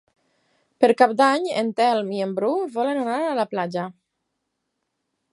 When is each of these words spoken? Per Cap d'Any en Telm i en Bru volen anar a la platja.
Per 0.83 0.87
Cap 1.01 1.11
d'Any 1.17 1.43
en 1.61 1.67
Telm 1.79 2.09
i 2.19 2.23
en 2.27 2.33
Bru 2.39 2.49
volen 2.77 3.01
anar 3.01 3.19
a 3.25 3.35
la 3.41 3.45
platja. 3.53 3.85